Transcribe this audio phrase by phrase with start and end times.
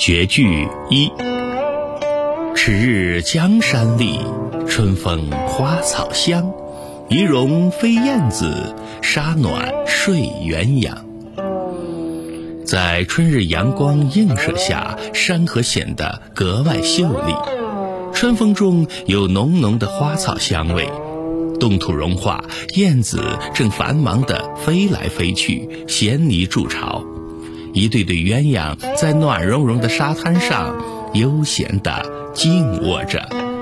[0.00, 1.12] 绝句一：
[2.56, 4.18] 迟日江山丽，
[4.66, 6.50] 春风花草香。
[7.10, 10.94] 仪容飞燕子，沙暖睡鸳鸯。
[12.64, 17.34] 在春日阳光映射下，山河显得格外秀丽。
[18.14, 20.88] 春风中有浓浓的花草香味，
[21.60, 22.42] 冻土融化，
[22.74, 23.22] 燕子
[23.52, 27.04] 正繁忙地飞来飞去，衔泥筑巢。
[27.72, 33.59] 一对对鸳鸯在暖融融的沙滩上悠闲地静卧着。